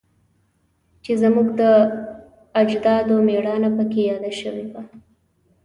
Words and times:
چې 1.03 1.11
زموږ 1.21 1.47
د 1.61 1.63
اجدادو 2.61 3.15
میړانه 3.27 3.69
پکې 3.77 4.01
یاده 4.09 4.31
شوی 4.41 4.65
وه 4.71 4.81